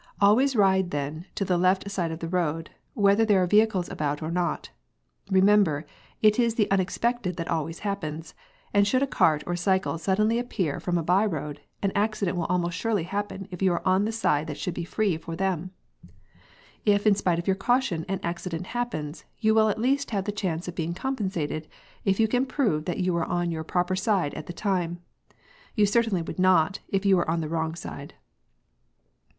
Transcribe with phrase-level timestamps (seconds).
[0.19, 4.19] Always ride then to the left side of the road, whether there are vehicles about
[4.23, 4.71] or not.
[5.29, 5.85] Remember,
[6.23, 8.33] it is the unexpected that always happens,
[8.73, 12.45] and should a cart or cycle suddenly appear from a bye road, an accident will
[12.47, 15.69] almost surely happen if you are on the side that should be free for them.
[16.83, 20.31] If in spite of your caution an accident happens, you will at least have the
[20.31, 21.67] chance of being compensated
[22.05, 24.99] if you can prove that you were on your proper side at the time;
[25.75, 28.15] you certainly would not, if you were on the wrong side.